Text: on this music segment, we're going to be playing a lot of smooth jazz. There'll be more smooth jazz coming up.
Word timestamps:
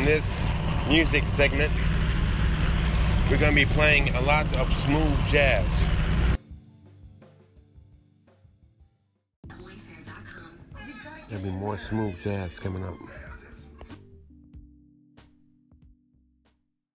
on 0.00 0.06
this 0.06 0.42
music 0.88 1.22
segment, 1.28 1.70
we're 3.28 3.36
going 3.36 3.54
to 3.54 3.66
be 3.66 3.66
playing 3.66 4.08
a 4.16 4.20
lot 4.22 4.46
of 4.54 4.72
smooth 4.80 5.18
jazz. 5.28 5.66
There'll 11.28 11.44
be 11.44 11.50
more 11.50 11.78
smooth 11.90 12.14
jazz 12.24 12.50
coming 12.60 12.82
up. 12.82 12.96